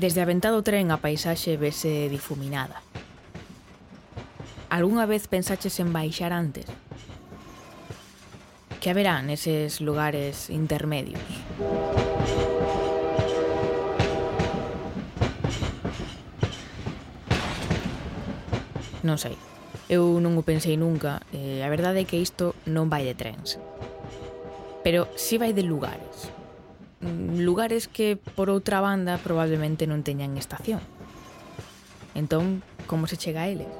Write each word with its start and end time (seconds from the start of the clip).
Desde 0.00 0.24
a 0.24 0.28
do 0.48 0.64
tren 0.64 0.88
a 0.88 0.96
paisaxe 0.96 1.60
vese 1.60 2.08
difuminada. 2.08 2.80
Algúnha 4.72 5.04
vez 5.04 5.28
pensaches 5.28 5.76
en 5.76 5.92
baixar 5.92 6.32
antes? 6.32 6.64
Que 8.80 8.88
haberá 8.88 9.20
neses 9.20 9.84
lugares 9.84 10.48
intermedios? 10.48 11.20
Non 19.02 19.16
sei. 19.16 19.36
Eu 19.86 20.18
non 20.18 20.34
o 20.36 20.42
pensei 20.42 20.74
nunca, 20.74 21.22
e 21.30 21.62
a 21.62 21.68
verdade 21.70 22.02
é 22.02 22.08
que 22.08 22.18
isto 22.18 22.58
non 22.66 22.90
vai 22.90 23.06
de 23.06 23.14
trens. 23.14 23.56
Pero 24.82 25.08
si 25.14 25.38
vai 25.38 25.54
de 25.54 25.62
lugares. 25.62 26.32
Lugares 27.00 27.88
que, 27.88 28.16
por 28.16 28.52
outra 28.52 28.84
banda, 28.84 29.16
probablemente 29.16 29.88
non 29.88 30.04
teñan 30.04 30.36
estación. 30.36 30.82
Entón, 32.18 32.60
como 32.84 33.06
se 33.06 33.16
chega 33.16 33.46
a 33.46 33.50
eles? 33.50 33.70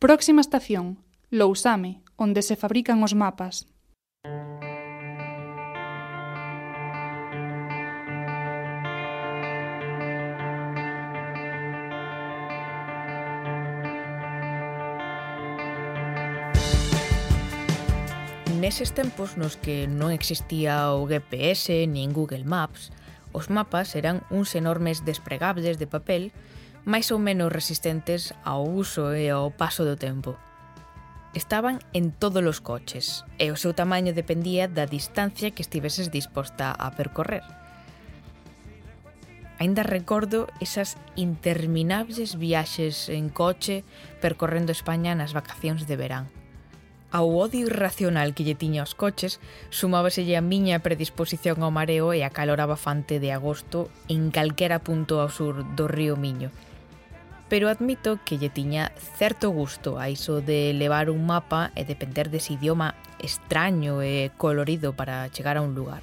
Próxima 0.00 0.40
estación, 0.40 0.98
Lousame, 1.30 2.04
onde 2.16 2.42
se 2.42 2.56
fabrican 2.56 3.02
os 3.02 3.16
mapas. 3.16 3.68
Neses 18.64 18.92
tempos 18.92 19.36
nos 19.36 19.60
que 19.60 19.84
non 19.84 20.08
existía 20.08 20.88
o 20.96 21.04
GPS 21.04 21.84
nin 21.84 22.16
Google 22.16 22.48
Maps, 22.48 22.96
os 23.36 23.52
mapas 23.52 23.92
eran 23.92 24.24
uns 24.32 24.56
enormes 24.56 25.04
despregables 25.04 25.76
de 25.76 25.84
papel 25.84 26.32
máis 26.88 27.12
ou 27.12 27.20
menos 27.20 27.52
resistentes 27.52 28.32
ao 28.40 28.64
uso 28.64 29.12
e 29.12 29.28
ao 29.28 29.52
paso 29.52 29.84
do 29.84 30.00
tempo. 30.00 30.40
Estaban 31.36 31.76
en 31.92 32.08
todos 32.08 32.40
os 32.40 32.64
coches 32.64 33.28
e 33.36 33.52
o 33.52 33.60
seu 33.60 33.76
tamaño 33.76 34.16
dependía 34.16 34.64
da 34.64 34.88
distancia 34.88 35.52
que 35.52 35.60
estiveses 35.60 36.08
disposta 36.08 36.72
a 36.72 36.96
percorrer. 36.96 37.44
Ainda 39.60 39.84
recordo 39.84 40.48
esas 40.64 40.96
interminables 41.20 42.40
viaxes 42.40 43.12
en 43.12 43.28
coche 43.28 43.84
percorrendo 44.24 44.72
España 44.72 45.12
nas 45.12 45.36
vacacións 45.36 45.84
de 45.84 46.00
verán 46.00 46.32
Ao 47.10 47.28
odio 47.30 47.66
irracional 47.66 48.34
que 48.34 48.42
lle 48.42 48.54
tiña 48.54 48.82
aos 48.82 48.94
coches, 48.94 49.38
sumábaselle 49.70 50.36
a 50.36 50.42
miña 50.42 50.82
predisposición 50.82 51.62
ao 51.62 51.70
mareo 51.70 52.10
e 52.16 52.24
a 52.24 52.30
calor 52.30 52.60
abafante 52.60 53.20
de 53.22 53.30
agosto 53.30 53.90
en 54.08 54.30
calquera 54.34 54.82
punto 54.82 55.20
ao 55.20 55.30
sur 55.30 55.62
do 55.76 55.86
río 55.86 56.16
Miño. 56.16 56.50
Pero 57.48 57.68
admito 57.68 58.18
que 58.24 58.40
lle 58.40 58.50
tiña 58.50 58.90
certo 59.20 59.50
gusto 59.50 60.00
a 60.00 60.10
iso 60.10 60.40
de 60.40 60.72
levar 60.74 61.06
un 61.06 61.22
mapa 61.22 61.70
e 61.78 61.84
depender 61.84 62.32
dese 62.32 62.56
idioma 62.56 62.98
extraño 63.22 64.02
e 64.02 64.32
colorido 64.34 64.96
para 64.96 65.28
chegar 65.30 65.54
a 65.56 65.62
un 65.62 65.76
lugar. 65.76 66.02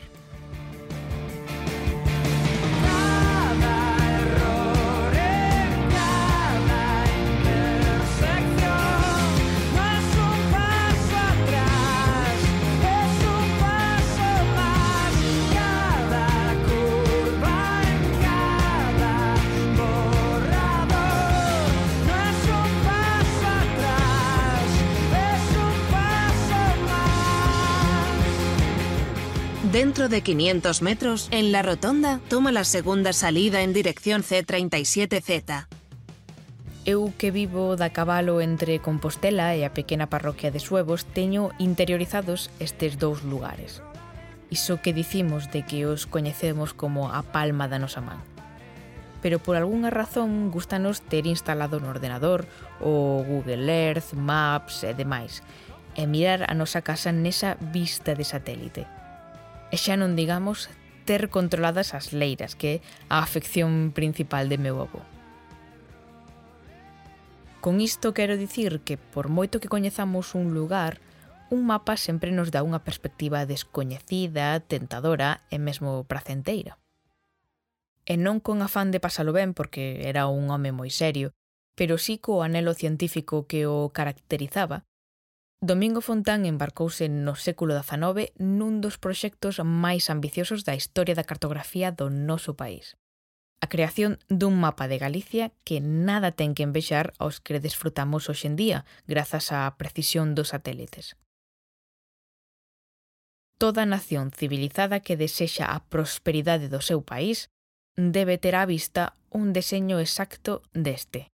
Dentro 29.82 30.10
de 30.10 30.22
500 30.22 30.84
metros, 30.84 31.28
en 31.32 31.52
la 31.52 31.64
rotonda, 31.64 32.20
toma 32.30 32.52
la 32.52 32.66
segunda 32.66 33.14
salida 33.14 33.64
en 33.64 33.74
dirección 33.74 34.22
C37Z. 34.22 35.66
Eu 36.86 37.10
que 37.18 37.34
vivo 37.34 37.74
da 37.74 37.90
cabalo 37.90 38.46
entre 38.46 38.78
Compostela 38.78 39.58
e 39.58 39.66
a 39.66 39.74
pequena 39.74 40.06
parroquia 40.06 40.54
de 40.54 40.62
Suevos 40.62 41.10
teño 41.10 41.50
interiorizados 41.58 42.54
estes 42.62 43.02
dous 43.02 43.26
lugares. 43.26 43.82
Iso 44.54 44.86
que 44.86 44.94
dicimos 44.94 45.50
de 45.50 45.66
que 45.66 45.90
os 45.90 46.06
coñecemos 46.06 46.78
como 46.78 47.10
a 47.10 47.26
palma 47.26 47.66
da 47.66 47.82
nosa 47.82 48.06
man. 48.06 48.22
Pero 49.26 49.42
por 49.42 49.58
algunha 49.58 49.90
razón 49.90 50.54
gustanos 50.54 51.02
ter 51.02 51.26
instalado 51.26 51.82
no 51.82 51.90
ordenador 51.90 52.46
o 52.78 53.26
Google 53.26 53.66
Earth, 53.66 54.14
Maps 54.14 54.86
e 54.86 54.94
demais, 54.94 55.42
e 55.98 56.06
mirar 56.06 56.46
a 56.46 56.54
nosa 56.54 56.86
casa 56.86 57.10
nesa 57.10 57.58
vista 57.58 58.14
de 58.14 58.30
satélite. 58.30 59.01
E 59.72 59.80
xa 59.80 59.96
non 59.96 60.20
digamos 60.20 60.68
ter 61.08 61.32
controladas 61.32 61.96
as 61.96 62.12
leiras, 62.12 62.60
que 62.60 62.68
é 62.68 62.78
a 63.08 63.24
afección 63.24 63.96
principal 63.96 64.52
de 64.52 64.60
meu 64.60 64.84
avó. 64.84 65.02
Con 67.64 67.80
isto 67.80 68.14
quero 68.14 68.36
dicir 68.36 68.84
que, 68.84 68.98
por 69.00 69.32
moito 69.32 69.64
que 69.64 69.72
coñezamos 69.72 70.36
un 70.36 70.54
lugar, 70.54 71.00
un 71.52 71.66
mapa 71.68 71.96
sempre 71.96 72.36
nos 72.36 72.52
dá 72.52 72.64
unha 72.68 72.84
perspectiva 72.84 73.48
descoñecida, 73.48 74.60
tentadora 74.66 75.46
e 75.54 75.62
mesmo 75.62 76.04
pracenteira. 76.04 76.76
E 78.04 78.18
non 78.18 78.44
con 78.44 78.60
afán 78.66 78.90
de 78.90 79.00
pasalo 79.00 79.32
ben 79.32 79.54
porque 79.54 80.04
era 80.04 80.26
un 80.28 80.50
home 80.50 80.76
moi 80.76 80.90
serio, 80.90 81.32
pero 81.80 81.96
sí 82.02 82.18
co 82.18 82.44
anelo 82.44 82.74
científico 82.74 83.48
que 83.48 83.70
o 83.70 83.94
caracterizaba 83.94 84.84
Domingo 85.64 86.02
Fontán 86.02 86.48
embarcouse 86.50 87.06
no 87.06 87.38
século 87.38 87.78
XIX 87.78 88.34
nun 88.42 88.82
dos 88.82 88.98
proxectos 88.98 89.62
máis 89.62 90.10
ambiciosos 90.10 90.66
da 90.66 90.74
historia 90.74 91.14
da 91.14 91.22
cartografía 91.22 91.94
do 91.94 92.10
noso 92.10 92.58
país. 92.58 92.98
A 93.62 93.70
creación 93.70 94.18
dun 94.26 94.58
mapa 94.58 94.90
de 94.90 94.98
Galicia 94.98 95.54
que 95.62 95.78
nada 95.78 96.34
ten 96.34 96.58
que 96.58 96.66
envexar 96.66 97.14
aos 97.22 97.38
que 97.46 97.62
desfrutamos 97.62 98.26
hoxendía 98.26 98.90
grazas 99.06 99.54
á 99.54 99.70
precisión 99.78 100.34
dos 100.34 100.50
satélites. 100.50 101.14
Toda 103.62 103.86
nación 103.86 104.34
civilizada 104.34 105.06
que 105.06 105.14
desexa 105.14 105.70
a 105.70 105.86
prosperidade 105.94 106.74
do 106.74 106.82
seu 106.82 107.06
país 107.06 107.54
debe 107.94 108.42
ter 108.42 108.58
á 108.58 108.66
vista 108.66 109.14
un 109.30 109.54
deseño 109.54 110.02
exacto 110.02 110.66
deste, 110.74 111.30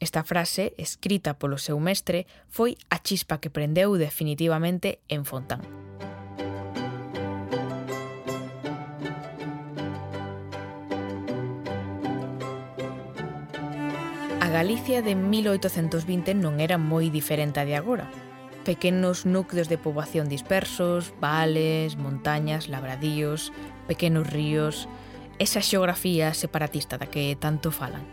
Esta 0.00 0.24
frase, 0.24 0.74
escrita 0.76 1.38
polo 1.38 1.54
seu 1.54 1.78
mestre, 1.78 2.26
foi 2.50 2.74
a 2.90 2.98
chispa 2.98 3.38
que 3.38 3.46
prendeu 3.48 3.94
definitivamente 3.94 4.98
en 5.06 5.22
Fontán. 5.22 5.62
A 14.42 14.48
Galicia 14.50 14.98
de 15.00 15.14
1820 15.14 16.34
non 16.34 16.58
era 16.58 16.74
moi 16.74 17.06
diferente 17.06 17.62
a 17.62 17.64
de 17.64 17.78
agora. 17.78 18.10
Pequenos 18.66 19.22
núcleos 19.22 19.70
de 19.70 19.78
poboación 19.78 20.26
dispersos, 20.26 21.14
vales, 21.22 21.94
montañas, 21.94 22.66
labradíos, 22.66 23.54
pequenos 23.86 24.26
ríos... 24.26 24.90
Esa 25.34 25.58
xeografía 25.58 26.30
separatista 26.30 26.94
da 26.94 27.10
que 27.10 27.34
tanto 27.34 27.74
falan. 27.74 28.06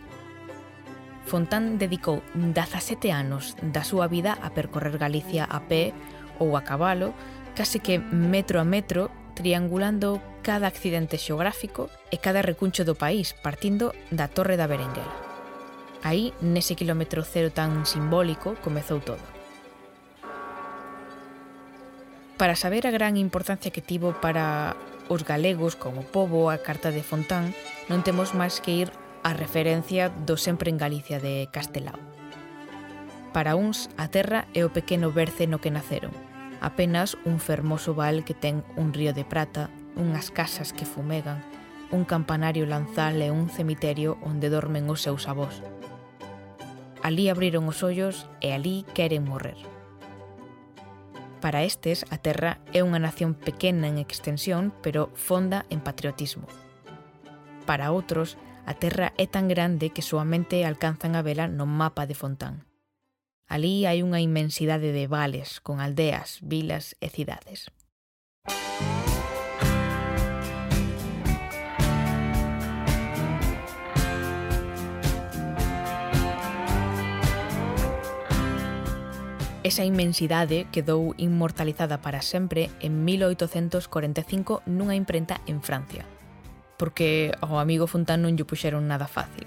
Fontán 1.26 1.78
dedicou 1.78 2.26
17 2.34 3.14
anos 3.14 3.56
da 3.62 3.86
súa 3.86 4.10
vida 4.10 4.36
a 4.42 4.52
percorrer 4.52 4.98
Galicia 4.98 5.46
a 5.46 5.64
pé 5.70 5.94
ou 6.42 6.58
a 6.58 6.66
cabalo, 6.66 7.14
case 7.54 7.80
que 7.80 8.00
metro 8.00 8.58
a 8.58 8.66
metro, 8.66 9.14
triangulando 9.38 10.20
cada 10.42 10.68
accidente 10.68 11.22
xeográfico 11.22 11.90
e 12.10 12.18
cada 12.18 12.42
recuncho 12.42 12.82
do 12.84 12.98
país, 12.98 13.38
partindo 13.38 13.94
da 14.10 14.28
Torre 14.28 14.58
da 14.58 14.66
Berenguela. 14.66 15.14
Aí, 16.02 16.34
nese 16.42 16.74
kilómetro 16.74 17.22
cero 17.22 17.54
tan 17.54 17.86
simbólico, 17.86 18.58
comezou 18.66 18.98
todo. 19.00 19.22
Para 22.42 22.58
saber 22.58 22.90
a 22.90 22.92
gran 22.92 23.22
importancia 23.22 23.70
que 23.70 23.86
tivo 23.86 24.18
para 24.18 24.74
os 25.14 25.22
galegos 25.22 25.78
como 25.78 26.02
povo 26.02 26.50
a 26.50 26.58
Carta 26.58 26.90
de 26.90 27.06
Fontán, 27.06 27.54
non 27.86 28.02
temos 28.02 28.34
máis 28.34 28.58
que 28.58 28.74
ir 28.74 28.90
a 29.24 29.34
referencia 29.34 30.10
do 30.10 30.38
sempre 30.38 30.70
en 30.70 30.78
Galicia 30.78 31.20
de 31.20 31.50
Castelao. 31.52 32.00
Para 33.34 33.56
uns, 33.56 33.90
a 33.96 34.12
terra 34.12 34.48
é 34.52 34.66
o 34.66 34.74
pequeno 34.74 35.14
berce 35.16 35.48
no 35.48 35.64
que 35.64 35.72
naceron, 35.72 36.12
apenas 36.60 37.16
un 37.24 37.40
fermoso 37.40 37.96
val 37.96 38.28
que 38.28 38.36
ten 38.36 38.66
un 38.76 38.92
río 38.92 39.14
de 39.16 39.24
prata, 39.24 39.72
unhas 39.96 40.30
casas 40.30 40.76
que 40.76 40.84
fumegan, 40.84 41.40
un 41.92 42.04
campanario 42.04 42.66
lanzal 42.66 43.22
e 43.22 43.32
un 43.32 43.48
cemiterio 43.48 44.20
onde 44.24 44.52
dormen 44.52 44.88
os 44.92 45.04
seus 45.04 45.28
avós. 45.32 45.64
Alí 47.04 47.30
abriron 47.30 47.68
os 47.68 47.82
ollos 47.82 48.30
e 48.40 48.54
alí 48.54 48.86
queren 48.94 49.26
morrer. 49.26 49.58
Para 51.42 51.64
estes, 51.66 52.06
a 52.14 52.22
Terra 52.22 52.62
é 52.70 52.86
unha 52.86 53.02
nación 53.02 53.34
pequena 53.34 53.90
en 53.90 53.98
extensión, 53.98 54.70
pero 54.86 55.10
fonda 55.18 55.66
en 55.74 55.82
patriotismo. 55.82 56.46
Para 57.66 57.90
outros, 57.90 58.38
A 58.72 58.80
terra 58.80 59.12
é 59.18 59.28
tan 59.28 59.52
grande 59.52 59.92
que 59.92 60.00
soamente 60.00 60.64
alcanzan 60.64 61.20
a 61.20 61.22
vela 61.22 61.52
no 61.52 61.68
mapa 61.68 62.08
de 62.08 62.16
Fontán. 62.16 62.64
Alí 63.52 63.84
hai 63.84 64.00
unha 64.00 64.24
inmensidade 64.24 64.96
de 64.96 65.12
vales 65.12 65.60
con 65.60 65.84
aldeas, 65.84 66.40
vilas 66.40 66.96
e 67.04 67.12
cidades. 67.12 67.68
Esa 79.68 79.84
inmensidade 79.84 80.72
quedou 80.72 81.12
inmortalizada 81.20 82.00
para 82.00 82.24
sempre 82.24 82.72
en 82.80 83.04
1845 83.04 84.64
nunha 84.64 84.96
imprenta 84.96 85.44
en 85.44 85.60
Francia, 85.60 86.08
porque 86.82 87.30
ao 87.46 87.62
amigo 87.62 87.86
Fontán 87.86 88.26
non 88.26 88.34
lle 88.34 88.42
puxeron 88.42 88.90
nada 88.90 89.06
fácil. 89.06 89.46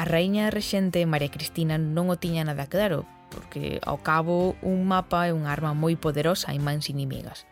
A 0.00 0.08
raíña 0.08 0.48
rexente 0.48 1.04
María 1.04 1.28
Cristina 1.28 1.76
non 1.76 2.08
o 2.08 2.16
tiña 2.16 2.40
nada 2.40 2.72
claro, 2.72 3.04
porque 3.28 3.84
ao 3.84 4.00
cabo 4.00 4.56
un 4.64 4.88
mapa 4.88 5.28
é 5.28 5.36
unha 5.36 5.52
arma 5.52 5.76
moi 5.76 5.92
poderosa 6.00 6.56
en 6.56 6.64
mans 6.64 6.88
inimigas. 6.88 7.44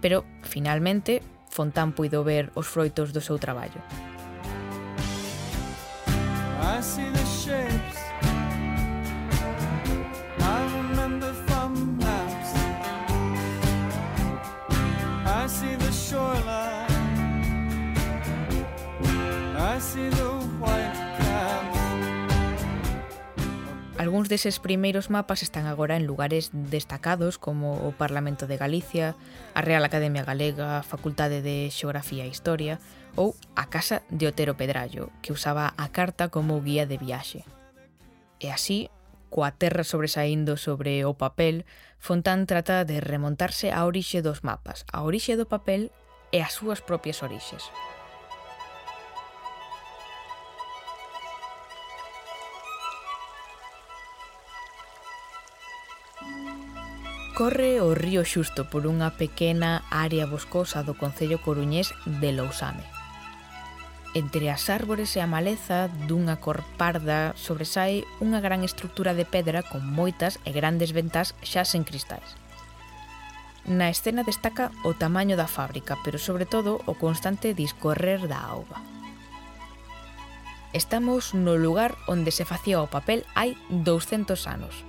Pero, 0.00 0.24
finalmente, 0.40 1.20
Fontán 1.52 1.92
puido 1.92 2.24
ver 2.24 2.48
os 2.56 2.64
froitos 2.64 3.12
do 3.12 3.20
seu 3.20 3.36
traballo. 3.36 3.76
I 6.56 6.80
see 6.80 7.12
the 7.12 7.24
shapes 7.28 7.95
Algúns 23.98 24.28
deses 24.28 24.60
primeiros 24.60 25.08
mapas 25.08 25.40
están 25.40 25.64
agora 25.64 25.96
en 25.96 26.04
lugares 26.04 26.50
destacados 26.52 27.40
como 27.40 27.80
o 27.88 27.96
Parlamento 27.96 28.46
de 28.46 28.60
Galicia, 28.60 29.16
a 29.56 29.64
Real 29.64 29.88
Academia 29.88 30.20
Galega, 30.20 30.76
a 30.76 30.84
Facultade 30.84 31.40
de 31.40 31.72
Xeografía 31.72 32.28
e 32.28 32.28
Historia 32.28 32.76
ou 33.16 33.32
a 33.56 33.72
Casa 33.72 34.04
de 34.12 34.28
Otero 34.28 34.52
Pedrallo, 34.52 35.08
que 35.24 35.32
usaba 35.32 35.72
a 35.80 35.88
carta 35.88 36.28
como 36.28 36.60
guía 36.60 36.84
de 36.84 37.00
viaxe. 37.00 37.48
E 38.36 38.52
así, 38.52 38.92
coa 39.32 39.56
terra 39.56 39.80
sobresaindo 39.80 40.60
sobre 40.60 41.08
o 41.08 41.16
papel, 41.16 41.64
Fontán 41.96 42.44
trata 42.44 42.84
de 42.84 43.00
remontarse 43.00 43.72
á 43.72 43.80
orixe 43.88 44.20
dos 44.20 44.44
mapas, 44.44 44.84
á 44.92 45.08
orixe 45.08 45.40
do 45.40 45.48
papel 45.48 45.88
e 46.36 46.44
as 46.44 46.52
súas 46.52 46.84
propias 46.84 47.24
orixes. 47.24 47.72
Corre 57.36 57.82
o 57.82 57.92
río 57.92 58.24
Xusto 58.24 58.64
por 58.64 58.88
unha 58.88 59.12
pequena 59.12 59.84
área 59.92 60.24
boscosa 60.24 60.80
do 60.80 60.96
Concello 60.96 61.36
Coruñés 61.36 61.92
de 62.08 62.32
Lousame. 62.32 62.80
Entre 64.16 64.48
as 64.48 64.72
árbores 64.72 65.12
e 65.12 65.20
a 65.20 65.28
maleza 65.28 65.92
dunha 66.08 66.40
cor 66.40 66.64
parda 66.80 67.36
sobresai 67.36 68.08
unha 68.24 68.40
gran 68.40 68.64
estructura 68.64 69.12
de 69.12 69.28
pedra 69.28 69.60
con 69.60 69.84
moitas 69.84 70.40
e 70.48 70.50
grandes 70.56 70.96
ventás 70.96 71.36
xa 71.44 71.68
sen 71.68 71.84
cristais. 71.84 72.40
Na 73.68 73.92
escena 73.92 74.24
destaca 74.24 74.72
o 74.80 74.96
tamaño 74.96 75.36
da 75.36 75.44
fábrica, 75.44 76.00
pero 76.00 76.16
sobre 76.16 76.48
todo 76.48 76.80
o 76.88 76.96
constante 76.96 77.52
discorrer 77.52 78.32
da 78.32 78.48
auga. 78.48 78.80
Estamos 80.72 81.36
no 81.36 81.60
lugar 81.60 82.00
onde 82.08 82.32
se 82.32 82.48
facía 82.48 82.80
o 82.80 82.88
papel 82.88 83.28
hai 83.36 83.60
200 83.68 84.40
anos, 84.48 84.88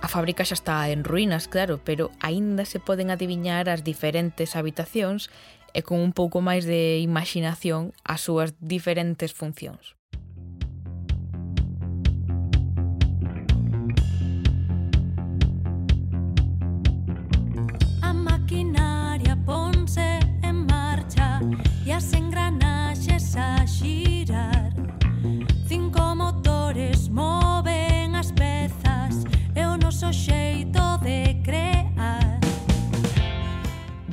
A 0.00 0.08
fábrica 0.08 0.48
xa 0.48 0.56
está 0.56 0.88
en 0.88 1.04
ruínas, 1.04 1.44
claro, 1.46 1.78
pero 1.84 2.08
aínda 2.24 2.64
se 2.64 2.80
poden 2.80 3.12
adiviñar 3.12 3.68
as 3.68 3.84
diferentes 3.84 4.56
habitacións 4.56 5.28
e 5.76 5.84
con 5.84 6.00
un 6.00 6.16
pouco 6.16 6.40
máis 6.40 6.64
de 6.64 7.04
imaginación 7.04 7.92
as 8.08 8.24
súas 8.24 8.56
diferentes 8.58 9.36
funcións. 9.36 9.99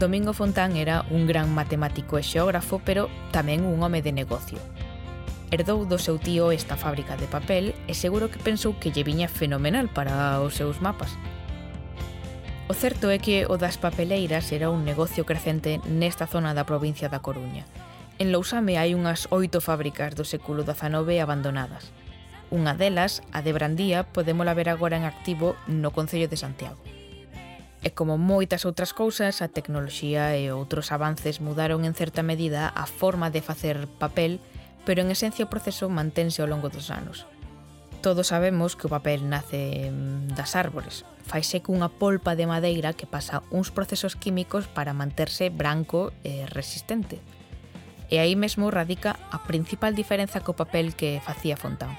Domingo 0.07 0.31
Fontán 0.31 0.77
era 0.77 1.03
un 1.11 1.27
gran 1.27 1.53
matemático 1.53 2.15
e 2.15 2.23
xeógrafo, 2.23 2.79
pero 2.79 3.11
tamén 3.35 3.67
un 3.67 3.83
home 3.83 3.99
de 3.99 4.15
negocio. 4.15 4.55
Herdou 5.51 5.83
do 5.83 5.99
seu 5.99 6.15
tío 6.15 6.55
esta 6.55 6.79
fábrica 6.79 7.19
de 7.19 7.27
papel 7.27 7.75
e 7.91 7.93
seguro 7.93 8.31
que 8.31 8.39
pensou 8.39 8.79
que 8.79 8.87
lle 8.87 9.03
viña 9.03 9.27
fenomenal 9.27 9.91
para 9.91 10.39
os 10.39 10.55
seus 10.55 10.79
mapas. 10.79 11.11
O 12.71 12.73
certo 12.73 13.11
é 13.11 13.19
que 13.19 13.51
o 13.51 13.59
das 13.59 13.75
papeleiras 13.75 14.47
era 14.55 14.71
un 14.71 14.87
negocio 14.87 15.27
crecente 15.27 15.83
nesta 15.91 16.23
zona 16.23 16.55
da 16.55 16.63
provincia 16.63 17.11
da 17.11 17.19
Coruña. 17.19 17.67
En 18.15 18.31
Lousame 18.31 18.79
hai 18.79 18.95
unhas 18.95 19.27
oito 19.27 19.59
fábricas 19.59 20.15
do 20.15 20.23
século 20.23 20.63
XIX 20.63 21.19
abandonadas. 21.19 21.91
Unha 22.47 22.79
delas, 22.79 23.19
a 23.35 23.43
de 23.43 23.51
Brandía, 23.51 24.07
podémola 24.07 24.55
ver 24.55 24.71
agora 24.71 24.95
en 24.95 25.03
activo 25.03 25.59
no 25.67 25.91
Concello 25.91 26.31
de 26.31 26.39
Santiago. 26.39 26.79
E 27.85 27.93
como 27.93 28.17
moitas 28.17 28.65
outras 28.65 28.91
cousas, 28.91 29.45
a 29.45 29.47
tecnoloxía 29.47 30.33
e 30.33 30.49
outros 30.49 30.89
avances 30.89 31.37
mudaron 31.39 31.85
en 31.85 31.93
certa 31.93 32.25
medida 32.25 32.73
a 32.73 32.89
forma 32.89 33.29
de 33.29 33.45
facer 33.45 33.85
papel, 34.01 34.41
pero 34.83 35.05
en 35.05 35.13
esencia 35.13 35.45
o 35.45 35.51
proceso 35.51 35.85
mantense 35.87 36.41
ao 36.41 36.49
longo 36.49 36.73
dos 36.73 36.89
anos. 36.89 37.29
Todos 38.01 38.33
sabemos 38.33 38.75
que 38.75 38.87
o 38.87 38.93
papel 38.93 39.29
nace 39.29 39.89
mm, 39.89 40.33
das 40.33 40.57
árbores. 40.57 41.05
Faise 41.25 41.61
cunha 41.61 41.89
polpa 41.89 42.37
de 42.37 42.49
madeira 42.49 42.93
que 42.93 43.09
pasa 43.09 43.43
uns 43.51 43.69
procesos 43.69 44.15
químicos 44.15 44.65
para 44.65 44.95
manterse 44.95 45.49
branco 45.49 46.13
e 46.23 46.45
resistente. 46.49 47.21
E 48.07 48.17
aí 48.23 48.39
mesmo 48.39 48.71
radica 48.71 49.19
a 49.29 49.43
principal 49.43 49.91
diferenza 49.91 50.39
co 50.39 50.55
papel 50.55 50.95
que 50.95 51.19
facía 51.19 51.59
Fontán. 51.59 51.93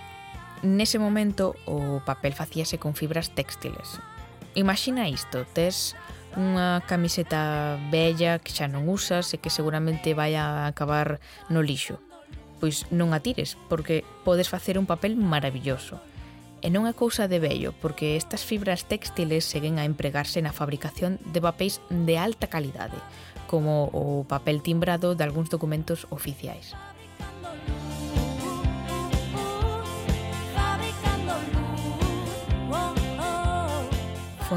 Nese 0.64 0.98
momento, 0.98 1.54
o 1.68 2.02
papel 2.02 2.32
facíase 2.32 2.80
con 2.80 2.96
fibras 2.96 3.30
textiles, 3.30 4.00
Imagina 4.54 5.08
isto, 5.08 5.44
tes 5.52 5.96
unha 6.36 6.84
camiseta 6.84 7.80
bella 7.90 8.38
que 8.38 8.52
xa 8.52 8.68
non 8.68 8.86
usas 8.86 9.32
e 9.32 9.40
que 9.40 9.50
seguramente 9.50 10.12
vai 10.12 10.36
a 10.36 10.68
acabar 10.68 11.18
no 11.48 11.64
lixo. 11.64 11.98
Pois 12.62 12.86
non 12.90 13.14
a 13.14 13.22
tires, 13.22 13.56
porque 13.70 14.06
podes 14.22 14.50
facer 14.50 14.76
un 14.76 14.86
papel 14.86 15.18
maravilloso. 15.18 15.98
E 16.58 16.74
non 16.74 16.90
é 16.90 16.92
cousa 16.92 17.30
de 17.30 17.38
vello, 17.38 17.70
porque 17.78 18.18
estas 18.18 18.42
fibras 18.42 18.82
textiles 18.82 19.46
seguen 19.46 19.78
a 19.78 19.86
empregarse 19.86 20.42
na 20.42 20.50
fabricación 20.50 21.22
de 21.22 21.38
papéis 21.38 21.78
de 21.88 22.18
alta 22.18 22.50
calidade, 22.50 22.98
como 23.46 23.88
o 23.94 24.26
papel 24.26 24.58
timbrado 24.60 25.14
de 25.14 25.22
algúns 25.22 25.54
documentos 25.54 26.10
oficiais. 26.10 26.74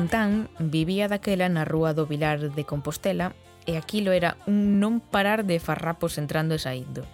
Fontán 0.01 0.50
vivía 0.58 1.05
daquela 1.05 1.46
na 1.46 1.62
rúa 1.62 1.93
do 1.93 2.10
Vilar 2.10 2.41
de 2.58 2.65
Compostela 2.65 3.38
e 3.70 3.77
aquilo 3.77 4.10
era 4.10 4.34
un 4.50 4.81
non 4.81 4.98
parar 4.98 5.46
de 5.46 5.62
farrapos 5.62 6.17
entrando 6.17 6.58
e 6.58 6.63
saindo. 6.65 7.05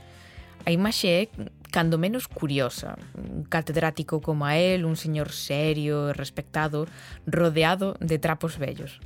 A 0.64 0.72
imaxe 0.72 1.12
é 1.12 1.22
cando 1.68 2.00
menos 2.00 2.32
curiosa. 2.32 2.96
Un 3.12 3.44
catedrático 3.44 4.24
como 4.24 4.48
a 4.48 4.56
él, 4.56 4.88
un 4.88 4.96
señor 4.96 5.36
serio 5.36 6.08
e 6.08 6.16
respectado, 6.16 6.88
rodeado 7.28 8.00
de 8.00 8.24
trapos 8.24 8.56
vellos. 8.56 9.04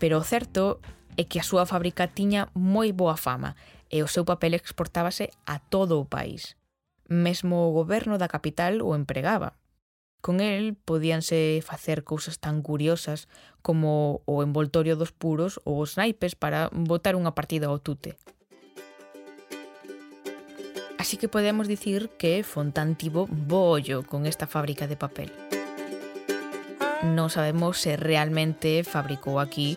Pero 0.00 0.16
o 0.16 0.24
certo 0.24 0.80
é 1.20 1.28
que 1.28 1.36
a 1.36 1.44
súa 1.44 1.68
fábrica 1.68 2.08
tiña 2.08 2.48
moi 2.56 2.96
boa 2.96 3.20
fama 3.20 3.60
e 3.92 4.00
o 4.00 4.08
seu 4.08 4.24
papel 4.24 4.56
exportábase 4.56 5.28
a 5.44 5.60
todo 5.60 6.00
o 6.00 6.08
país. 6.08 6.56
Mesmo 7.12 7.68
o 7.68 7.76
goberno 7.76 8.16
da 8.16 8.24
capital 8.24 8.80
o 8.80 8.96
empregaba, 8.96 9.52
Con 10.22 10.38
el 10.38 10.78
podíanse 10.78 11.58
facer 11.66 12.06
cousas 12.06 12.38
tan 12.38 12.62
curiosas 12.62 13.26
como 13.60 14.22
o 14.22 14.46
envoltorio 14.46 14.94
dos 14.94 15.10
puros 15.10 15.58
ou 15.66 15.82
os 15.82 15.98
naipes 15.98 16.38
para 16.38 16.70
botar 16.70 17.18
unha 17.18 17.34
partida 17.34 17.66
ao 17.66 17.82
tute. 17.82 18.14
Así 20.94 21.18
que 21.18 21.26
podemos 21.26 21.66
dicir 21.66 22.14
que 22.22 22.46
Fontán 22.46 22.94
tivo 22.94 23.26
bollo 23.26 24.06
con 24.06 24.30
esta 24.30 24.46
fábrica 24.46 24.86
de 24.86 24.94
papel. 24.94 25.34
Non 27.02 27.26
sabemos 27.26 27.82
se 27.82 27.98
realmente 27.98 28.86
fabricou 28.86 29.42
aquí 29.42 29.74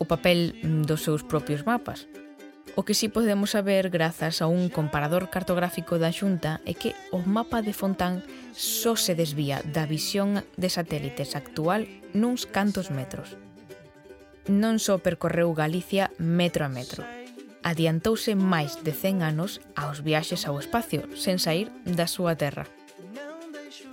o 0.00 0.08
papel 0.08 0.56
dos 0.88 1.04
seus 1.04 1.20
propios 1.20 1.68
mapas, 1.68 2.08
O 2.74 2.84
que 2.84 2.94
si 2.94 3.08
podemos 3.08 3.52
saber 3.52 3.90
grazas 3.90 4.40
a 4.40 4.46
un 4.46 4.72
comparador 4.72 5.28
cartográfico 5.28 6.00
da 6.00 6.08
Xunta 6.08 6.64
é 6.64 6.72
que 6.72 6.96
o 7.12 7.20
mapa 7.20 7.60
de 7.60 7.76
Fontán 7.76 8.24
só 8.56 8.96
se 8.96 9.12
desvía 9.12 9.60
da 9.60 9.84
visión 9.84 10.40
de 10.56 10.72
satélites 10.72 11.36
actual 11.36 11.84
nuns 12.16 12.48
cantos 12.48 12.88
metros. 12.88 13.36
Non 14.48 14.80
só 14.80 14.96
percorreu 15.04 15.52
Galicia 15.52 16.08
metro 16.16 16.64
a 16.64 16.72
metro, 16.72 17.04
adiantouse 17.60 18.32
máis 18.32 18.80
de 18.80 18.96
100 18.96 19.20
anos 19.20 19.60
aos 19.76 20.00
viaxes 20.00 20.48
ao 20.48 20.56
espacio 20.56 21.04
sen 21.12 21.36
sair 21.36 21.68
da 21.84 22.08
súa 22.08 22.40
terra. 22.40 22.64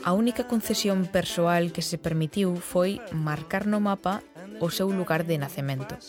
A 0.08 0.16
única 0.16 0.48
concesión 0.48 1.04
persoal 1.04 1.76
que 1.76 1.84
se 1.84 2.00
permitiu 2.00 2.56
foi 2.56 3.04
marcar 3.12 3.68
no 3.68 3.84
mapa 3.84 4.24
o 4.64 4.72
seu 4.72 4.88
lugar 4.88 5.28
de 5.28 5.36
nacemento. 5.36 6.00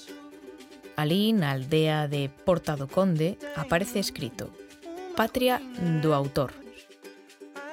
Alí, 1.00 1.32
na 1.32 1.56
aldea 1.56 2.04
de 2.12 2.28
Porta 2.28 2.76
do 2.76 2.84
Conde, 2.84 3.40
aparece 3.56 3.96
escrito 3.96 4.52
Patria 5.16 5.56
do 6.04 6.12
autor. 6.12 6.52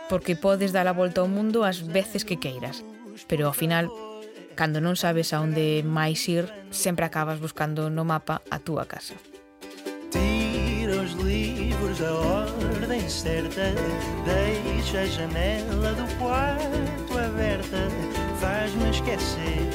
Porque 0.08 0.40
podes 0.40 0.72
dar 0.72 0.88
a 0.88 0.96
volta 0.96 1.20
ao 1.20 1.28
mundo 1.28 1.68
as 1.68 1.84
veces 1.84 2.24
que 2.24 2.40
queiras, 2.40 2.88
pero 3.28 3.52
ao 3.52 3.52
final, 3.52 3.92
cando 4.56 4.80
non 4.80 4.96
sabes 4.96 5.36
a 5.36 5.44
onde 5.44 5.84
máis 5.84 6.24
ir, 6.32 6.48
sempre 6.72 7.04
acabas 7.04 7.44
buscando 7.44 7.92
no 7.92 8.08
mapa 8.08 8.40
a 8.48 8.64
túa 8.64 8.88
casa. 8.88 9.20
Tira 10.08 10.96
os 11.04 11.12
livros 11.20 12.00
da 12.00 12.16
ordem 12.16 13.04
certa 13.12 13.76
Deixa 14.24 15.04
a 15.04 15.06
janela 15.06 15.92
do 16.00 16.08
quarto 16.16 17.12
aberta 17.12 17.92
Faz-me 18.40 18.88
esquecer 18.88 19.68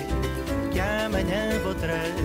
que 0.73 0.81
amanhã 0.81 1.59
vou 1.63 1.75
trazer 1.75 2.22